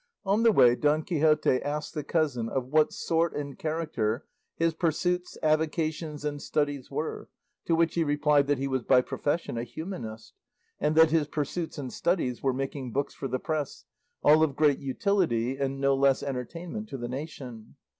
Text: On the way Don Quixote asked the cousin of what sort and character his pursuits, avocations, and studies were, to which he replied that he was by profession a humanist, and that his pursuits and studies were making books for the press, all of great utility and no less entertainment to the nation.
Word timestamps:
On 0.25 0.41
the 0.41 0.51
way 0.51 0.75
Don 0.75 1.03
Quixote 1.03 1.61
asked 1.61 1.93
the 1.93 2.03
cousin 2.03 2.49
of 2.49 2.65
what 2.69 2.91
sort 2.91 3.35
and 3.35 3.55
character 3.55 4.25
his 4.55 4.73
pursuits, 4.73 5.37
avocations, 5.43 6.25
and 6.25 6.41
studies 6.41 6.89
were, 6.89 7.29
to 7.65 7.75
which 7.75 7.93
he 7.93 8.03
replied 8.03 8.47
that 8.47 8.57
he 8.57 8.67
was 8.67 8.81
by 8.81 9.01
profession 9.01 9.59
a 9.59 9.63
humanist, 9.63 10.33
and 10.79 10.95
that 10.95 11.11
his 11.11 11.27
pursuits 11.27 11.77
and 11.77 11.93
studies 11.93 12.41
were 12.41 12.51
making 12.51 12.91
books 12.91 13.13
for 13.13 13.27
the 13.27 13.37
press, 13.37 13.85
all 14.23 14.41
of 14.41 14.55
great 14.55 14.79
utility 14.79 15.55
and 15.57 15.79
no 15.79 15.93
less 15.95 16.23
entertainment 16.23 16.89
to 16.89 16.97
the 16.97 17.07
nation. 17.07 17.75